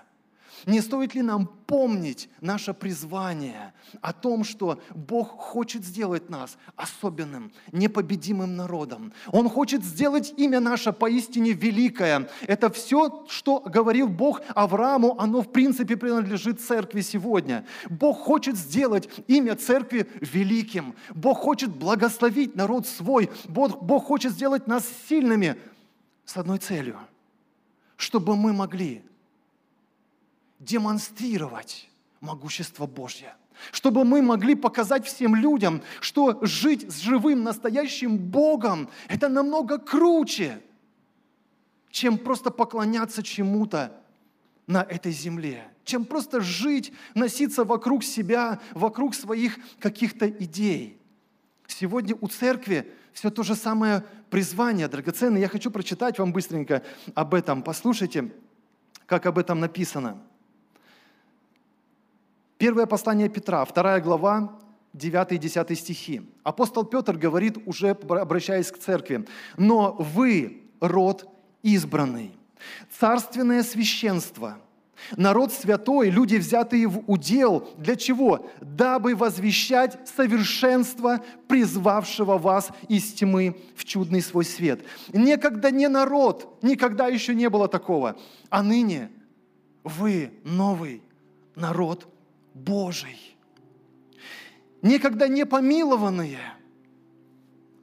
[0.66, 7.52] Не стоит ли нам помнить наше призвание о том, что Бог хочет сделать нас особенным,
[7.72, 9.14] непобедимым народом?
[9.32, 12.30] Он хочет сделать имя наше поистине великое.
[12.48, 17.66] Это все, что говорил Бог Аврааму, оно в принципе принадлежит церкви сегодня.
[17.90, 20.96] Бог хочет сделать имя церкви великим.
[21.14, 23.30] Бог хочет благословить народ свой.
[23.48, 25.58] Бог, Бог хочет сделать нас сильными
[26.26, 26.98] с одной целью,
[27.98, 29.04] чтобы мы могли
[30.60, 31.90] демонстрировать
[32.22, 33.36] могущество Божье.
[33.72, 40.62] Чтобы мы могли показать всем людям, что жить с живым, настоящим Богом– это намного круче,
[41.90, 43.94] чем просто поклоняться чему-то
[44.68, 51.00] на этой земле, чем просто жить, носиться вокруг себя, вокруг своих каких-то идей.
[51.68, 55.40] Сегодня у церкви все то же самое призвание драгоценное.
[55.40, 57.64] Я хочу прочитать вам быстренько об этом.
[57.64, 58.34] Послушайте,
[59.06, 60.22] как об этом написано–
[62.58, 64.58] Первое послание Петра, вторая глава,
[64.94, 66.22] 9 и 10 стихи.
[66.44, 71.28] Апостол Петр говорит, уже обращаясь к церкви, «Но вы род
[71.64, 72.32] избранный,
[72.98, 74.58] царственное священство,
[75.18, 77.68] народ святой, люди, взятые в удел.
[77.78, 78.50] Для чего?
[78.62, 84.86] Дабы возвещать совершенство призвавшего вас из тьмы в чудный свой свет.
[85.12, 88.16] Некогда не народ, никогда еще не было такого,
[88.50, 89.10] а ныне
[89.84, 91.04] вы новый
[91.56, 92.08] народ
[92.56, 93.38] Божий.
[94.82, 96.40] Никогда не помилованные,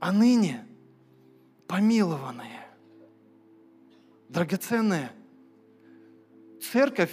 [0.00, 0.66] а ныне
[1.68, 2.66] помилованные.
[4.30, 5.12] Драгоценная
[6.72, 7.12] церковь,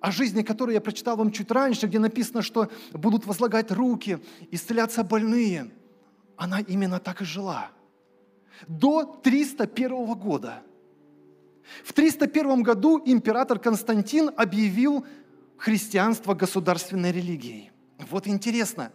[0.00, 4.20] о жизни которой я прочитал вам чуть раньше, где написано, что будут возлагать руки,
[4.52, 5.72] исцеляться больные,
[6.36, 7.72] она именно так и жила.
[8.68, 10.62] До 301 года.
[11.82, 15.04] В 301 году император Константин объявил
[15.60, 17.70] христианство государственной религией.
[18.10, 18.90] Вот интересно,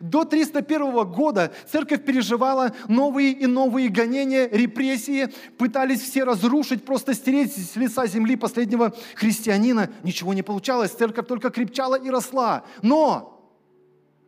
[0.00, 7.52] До 301 года церковь переживала новые и новые гонения, репрессии, пытались все разрушить, просто стереть
[7.52, 9.90] с лица земли последнего христианина.
[10.04, 12.64] Ничего не получалось, церковь только крепчала и росла.
[12.82, 13.52] Но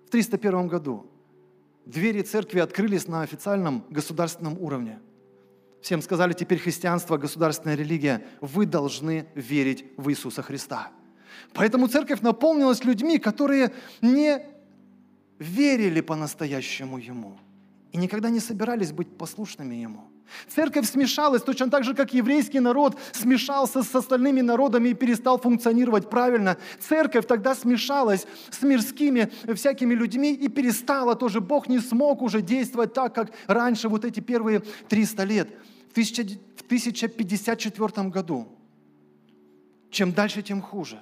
[0.07, 1.07] в 301 году
[1.87, 4.99] двери церкви открылись на официальном государственном уровне.
[5.83, 10.91] Всем сказали, теперь христианство, государственная религия, вы должны верить в Иисуса Христа.
[11.53, 14.43] Поэтому церковь наполнилась людьми, которые не
[15.39, 17.39] верили по-настоящему Ему
[17.93, 20.03] и никогда не собирались быть послушными Ему.
[20.49, 26.11] Церковь смешалась точно так же, как еврейский народ смешался с остальными народами и перестал функционировать
[26.11, 26.57] правильно.
[26.81, 31.41] Церковь тогда смешалась с мирскими всякими людьми и перестала тоже.
[31.41, 35.49] Бог не смог уже действовать так, как раньше, вот эти первые 300 лет.
[35.89, 38.49] В 1054 году,
[39.91, 40.99] чем дальше, тем хуже,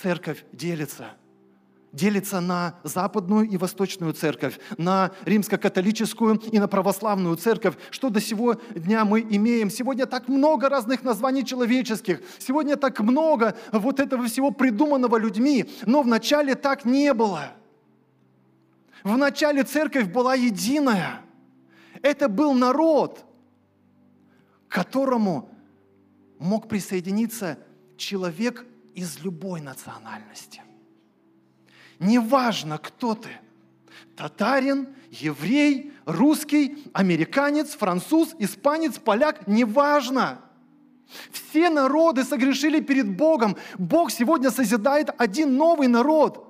[0.00, 1.12] церковь делится–
[1.92, 7.76] делится на западную и восточную церковь, на римско-католическую и на православную церковь.
[7.90, 9.70] Что до сего дня мы имеем?
[9.70, 16.02] Сегодня так много разных названий человеческих, сегодня так много вот этого всего придуманного людьми, но
[16.02, 17.52] вначале так не было.
[19.02, 21.22] Вначале церковь была единая.
[22.02, 23.24] Это был народ,
[24.68, 25.50] к которому
[26.38, 27.58] мог присоединиться
[27.96, 28.66] человек
[28.98, 30.60] из любой национальности.
[32.00, 33.30] Неважно, кто ты.
[34.16, 40.40] Татарин, еврей, русский, американец, француз, испанец, поляк, неважно.
[41.30, 43.56] Все народы согрешили перед Богом.
[43.78, 46.44] Бог сегодня созидает один новый народ.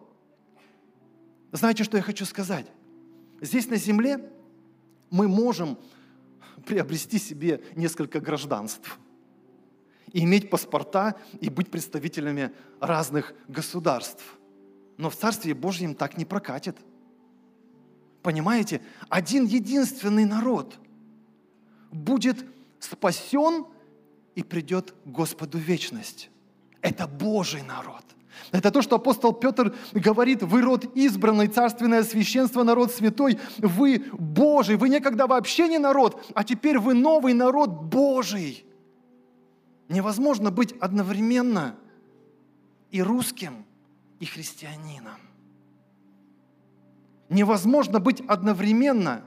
[1.52, 2.66] Знаете, что я хочу сказать?
[3.42, 4.26] Здесь на земле
[5.10, 5.78] мы можем
[6.64, 8.98] приобрести себе несколько гражданств
[10.12, 14.24] и иметь паспорта и быть представителями разных государств.
[14.96, 16.76] Но в Царстве Божьем так не прокатит.
[18.22, 18.82] Понимаете?
[19.08, 20.78] Один единственный народ
[21.90, 22.44] будет
[22.80, 23.66] спасен
[24.34, 26.30] и придет к Господу вечность.
[26.82, 28.04] Это Божий народ.
[28.52, 34.76] Это то, что апостол Петр говорит, вы род избранный, царственное священство, народ святой, вы Божий,
[34.76, 38.64] вы некогда вообще не народ, а теперь вы новый народ Божий.
[39.88, 41.76] Невозможно быть одновременно
[42.90, 43.64] и русским,
[44.20, 45.18] и христианином.
[47.30, 49.22] Невозможно быть одновременно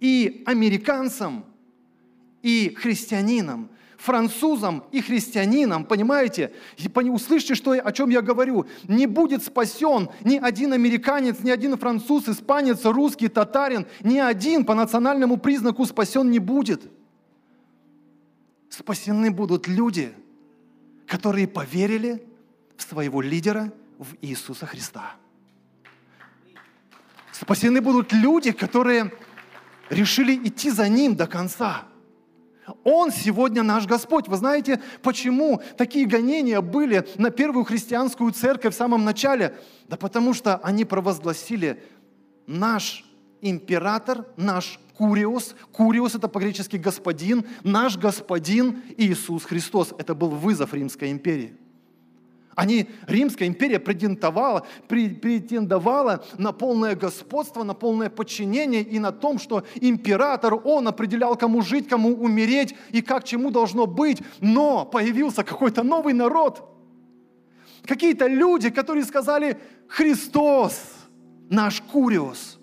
[0.00, 1.44] и американцем,
[2.42, 6.52] и христианином, французом и христианином, понимаете?
[6.94, 8.66] Услышьте, что, о чем я говорю.
[8.86, 14.74] Не будет спасен ни один американец, ни один француз, испанец, русский, татарин, ни один по
[14.74, 16.90] национальному признаку спасен не будет.
[18.68, 20.12] Спасены будут люди,
[21.06, 22.22] которые поверили
[22.76, 25.16] в своего лидера, в Иисуса Христа.
[27.32, 29.12] Спасены будут люди, которые
[29.90, 31.84] решили идти за Ним до конца.
[32.84, 34.28] Он сегодня наш Господь.
[34.28, 39.58] Вы знаете, почему такие гонения были на первую христианскую церковь в самом начале?
[39.88, 41.82] Да потому что они провозгласили
[42.46, 43.07] наш
[43.42, 45.54] император, наш Куриос.
[45.72, 49.94] Куриос это по-гречески господин, наш господин Иисус Христос.
[49.98, 51.54] Это был вызов Римской империи.
[52.58, 59.62] Они, Римская империя претендовала, претендовала на полное господство, на полное подчинение и на том, что
[59.76, 64.20] император, он определял, кому жить, кому умереть и как чему должно быть.
[64.40, 66.68] Но появился какой-то новый народ.
[67.86, 70.82] Какие-то люди, которые сказали, Христос,
[71.48, 72.57] наш Куриос.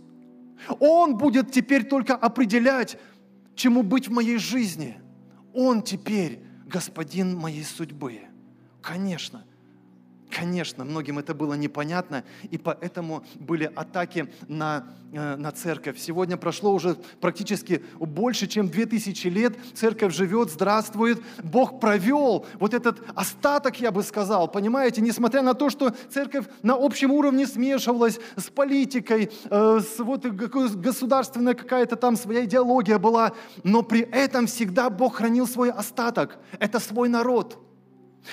[0.80, 2.98] Он будет теперь только определять,
[3.56, 5.00] чему быть в моей жизни.
[5.54, 8.22] Он теперь господин моей судьбы.
[8.82, 9.46] Конечно,
[10.32, 15.98] Конечно, многим это было непонятно, и поэтому были атаки на, э, на церковь.
[15.98, 19.56] Сегодня прошло уже практически больше, чем 2000 лет.
[19.74, 21.22] Церковь живет, здравствует.
[21.44, 26.74] Бог провел вот этот остаток, я бы сказал, понимаете, несмотря на то, что церковь на
[26.74, 33.34] общем уровне смешивалась с политикой, э, с вот государственная какая-то там своя идеология была,
[33.64, 36.40] но при этом всегда Бог хранил свой остаток.
[36.60, 37.60] Это свой народ–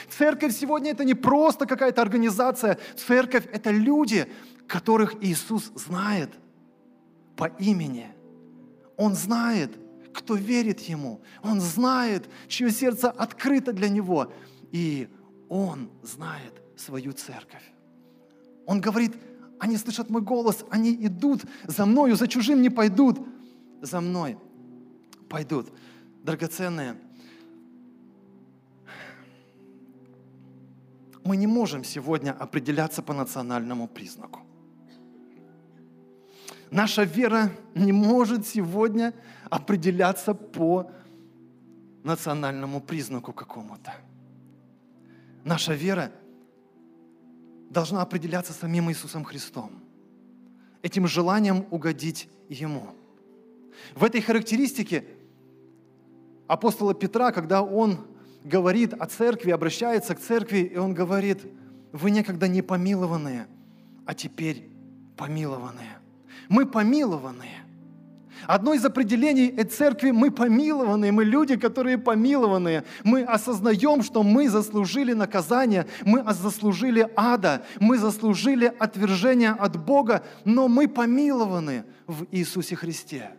[0.08, 2.78] Церковь сегодня это не просто какая-то организация.
[2.96, 4.26] Церковь это люди,
[4.66, 6.30] которых Иисус знает
[7.36, 8.08] по имени.
[8.96, 9.72] Он знает,
[10.12, 11.20] кто верит Ему.
[11.42, 14.32] Он знает, чье сердце открыто для Него.
[14.70, 15.08] И
[15.48, 17.62] Он знает свою церковь.
[18.66, 19.16] Он говорит,
[19.58, 23.18] они слышат мой голос, они идут за мною, за чужим не пойдут,
[23.80, 24.36] за мной
[25.28, 25.72] пойдут.
[26.22, 26.96] Драгоценные,
[31.24, 34.40] мы не можем сегодня определяться по национальному признаку.
[36.70, 39.12] Наша вера не может сегодня
[39.50, 40.90] определяться по
[42.02, 43.92] национальному признаку какому-то.
[45.44, 46.10] Наша вера
[47.70, 49.70] должна определяться самим Иисусом Христом,
[50.82, 52.94] этим желанием угодить Ему.
[53.94, 55.04] В этой характеристике
[56.46, 57.98] апостола Петра, когда он
[58.44, 61.42] говорит о церкви, обращается к церкви, и он говорит,
[61.92, 63.46] вы некогда не помилованные,
[64.06, 64.68] а теперь
[65.16, 65.98] помилованные.
[66.48, 67.62] Мы помилованные.
[68.46, 72.82] Одно из определений этой церкви– мы помилованные, мы люди, которые помилованные.
[73.04, 80.66] Мы осознаем, что мы заслужили наказание, мы заслужили ада, мы заслужили отвержение от Бога, но
[80.66, 83.30] мы помилованы в Иисусе Христе.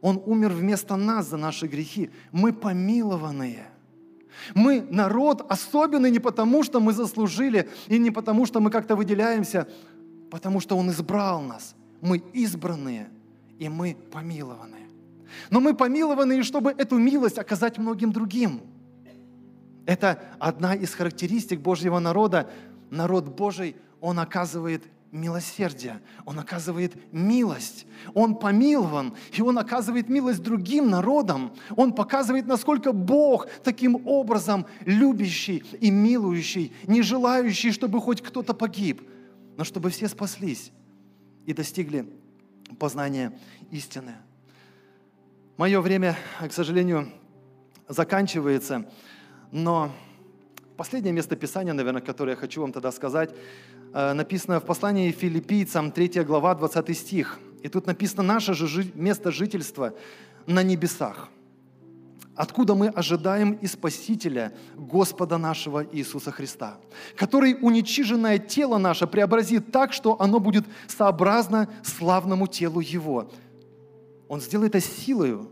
[0.00, 2.10] Он умер вместо нас за наши грехи.
[2.32, 3.73] Мы помилованные.
[4.54, 9.68] Мы народ особенный не потому, что мы заслужили, и не потому, что мы как-то выделяемся,
[10.30, 11.74] потому что Он избрал нас.
[12.00, 13.08] Мы избранные,
[13.58, 14.78] и мы помилованы.
[15.50, 18.60] Но мы помилованы, чтобы эту милость оказать многим другим.
[19.86, 22.50] Это одна из характеристик Божьего народа.
[22.90, 30.90] Народ Божий, он оказывает милосердие, он оказывает милость, он помилован, и он оказывает милость другим
[30.90, 31.54] народам.
[31.76, 39.08] Он показывает, насколько Бог таким образом любящий и милующий, не желающий, чтобы хоть кто-то погиб,
[39.56, 40.72] но чтобы все спаслись
[41.46, 42.06] и достигли
[42.78, 43.32] познания
[43.70, 44.16] истины.
[45.56, 47.12] Мое время, к сожалению,
[47.88, 48.90] заканчивается,
[49.52, 49.92] но
[50.76, 53.32] последнее место Писания, наверное, которое я хочу вам тогда сказать,
[53.94, 57.38] написано в послании филиппийцам, 3 глава, 20 стих.
[57.62, 59.94] И тут написано «Наше же место жительства
[60.46, 61.30] на небесах»
[62.34, 66.78] откуда мы ожидаем и Спасителя, Господа нашего Иисуса Христа,
[67.16, 73.30] который уничиженное тело наше преобразит так, что оно будет сообразно славному телу Его.
[74.28, 75.50] Он сделает это силою,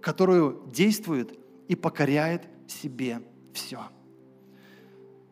[0.00, 3.20] которую действует и покоряет себе
[3.52, 3.80] все.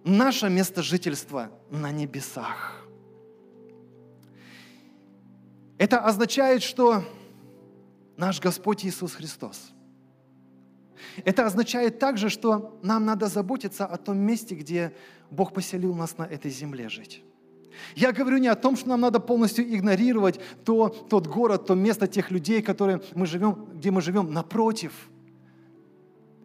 [0.07, 2.87] Наше место жительства на небесах.
[5.79, 7.03] Это означает, что
[8.17, 9.73] наш Господь Иисус Христос–
[11.25, 14.95] это означает также, что нам надо заботиться о том месте, где
[15.31, 17.25] Бог поселил нас на этой земле жить.
[17.97, 22.07] Я говорю не о том, что нам надо полностью игнорировать то, тот город, то место
[22.07, 24.33] тех людей, которые мы живем, где мы живем.
[24.33, 24.93] Напротив,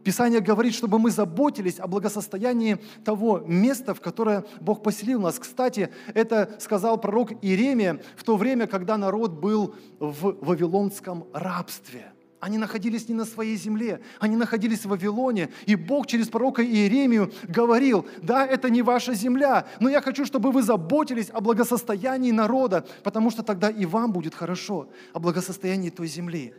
[0.04, 5.38] Писание говорит, чтобы мы заботились о благосостоянии того места, в которое Бог поселил нас.
[5.40, 12.58] Кстати, это сказал пророк Иеремия в то время, когда народ был в вавилонском рабстве– они
[12.58, 15.50] находились не на своей земле, они находились в Вавилоне.
[15.68, 20.52] И Бог через пророка Иеремию говорил, да, это не ваша земля, но я хочу, чтобы
[20.52, 26.08] вы заботились о благосостоянии народа, потому что тогда и вам будет хорошо, о благосостоянии той
[26.08, 26.56] земли.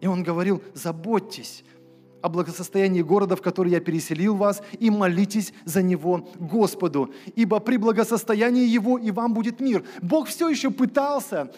[0.00, 1.64] И он говорил, заботьтесь
[2.24, 7.76] о благосостоянии города, в который я переселил вас, и молитесь за него Господу, ибо при
[7.76, 9.84] благосостоянии его и вам будет мир.
[10.00, 11.52] Бог все еще пытался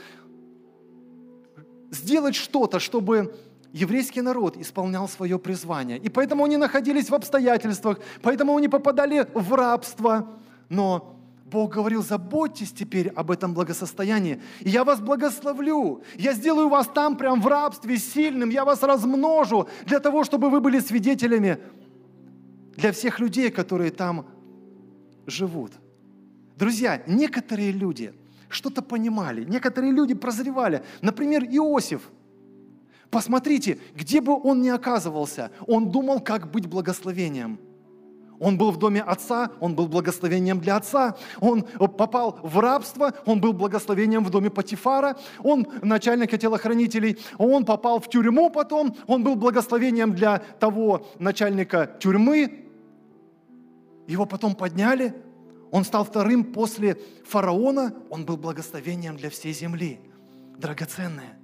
[1.92, 3.32] сделать что-то, чтобы
[3.72, 5.98] еврейский народ исполнял свое призвание.
[5.98, 10.26] И поэтому они находились в обстоятельствах, поэтому они попадали в рабство.
[10.68, 11.15] Но
[11.50, 14.42] Бог говорил, заботьтесь теперь об этом благосостоянии.
[14.60, 16.02] И я вас благословлю.
[16.16, 18.50] Я сделаю вас там прям в рабстве сильным.
[18.50, 21.58] Я вас размножу для того, чтобы вы были свидетелями
[22.76, 24.26] для всех людей, которые там
[25.26, 25.72] живут.
[26.56, 28.12] Друзья, некоторые люди–
[28.48, 29.44] что-то понимали.
[29.44, 30.82] Некоторые люди прозревали.
[31.00, 32.10] Например, Иосиф.
[33.10, 37.58] Посмотрите, где бы он ни оказывался, он думал, как быть благословением.
[38.38, 41.16] Он был в доме отца, он был благословением для отца.
[41.40, 45.16] Он попал в рабство, он был благословением в доме Патифара.
[45.42, 47.18] Он начальника телохранителей.
[47.38, 52.64] Он попал в тюрьму потом, он был благословением для того начальника тюрьмы.
[54.06, 55.14] Его потом подняли,
[55.70, 60.00] он стал вторым после фараона, он был благословением для всей земли.
[60.58, 61.38] Драгоценное.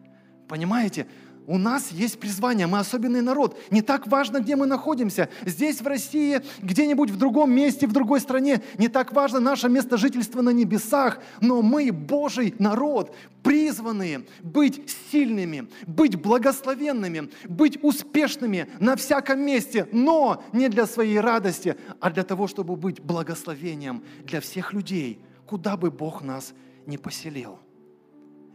[0.48, 1.06] Понимаете?
[1.46, 3.58] У нас есть призвание, мы особенный народ.
[3.70, 5.28] Не так важно, где мы находимся.
[5.44, 8.62] Здесь, в России, где-нибудь в другом месте, в другой стране.
[8.78, 11.18] Не так важно наше место жительства на небесах.
[11.40, 19.88] Но мы, Божий народ, призванные быть сильными, быть благословенными, быть успешными на всяком месте.
[19.90, 25.76] Но не для своей радости, а для того, чтобы быть благословением для всех людей, куда
[25.76, 26.52] бы Бог нас
[26.86, 27.58] не поселил.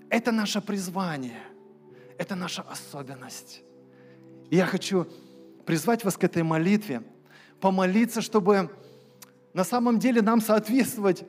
[0.10, 1.42] Это наше призвание–
[2.18, 3.62] это наша особенность.
[4.50, 5.08] И я хочу
[5.66, 7.04] призвать вас к этой молитве,
[7.60, 8.70] помолиться, чтобы
[9.54, 11.26] на самом деле нам соответствовать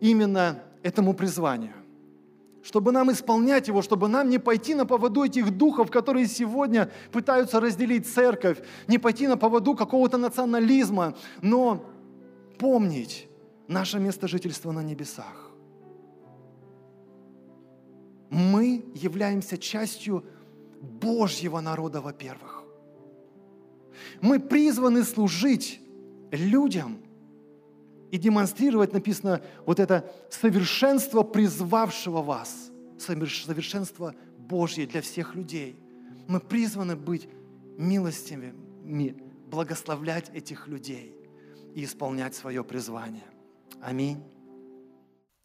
[0.00, 1.74] именно этому призванию.
[2.62, 7.60] чтобы нам исполнять его, чтобы нам не пойти на поводу этих духов, которые сегодня пытаются
[7.60, 8.58] разделить церковь,
[8.88, 11.82] не пойти на поводу какого-то национализма, но
[12.58, 13.28] помнить
[13.68, 15.47] наше место жительства на небесах.
[18.30, 20.24] Мы являемся частью
[20.80, 22.62] Божьего народа, во-первых.
[24.20, 25.80] Мы призваны служить
[26.30, 26.98] людям
[28.10, 35.76] и демонстрировать, написано, вот это совершенство призвавшего вас, совершенство Божье для всех людей.
[36.26, 37.28] Мы призваны быть
[37.76, 39.16] милостивыми,
[39.50, 41.14] благословлять этих людей
[41.74, 43.26] и исполнять свое призвание.
[43.80, 44.22] Аминь.